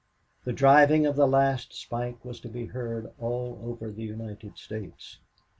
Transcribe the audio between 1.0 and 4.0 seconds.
of the last spike was to be heard all over